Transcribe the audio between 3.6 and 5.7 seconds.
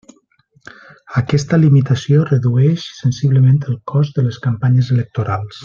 el cost de les campanyes electorals.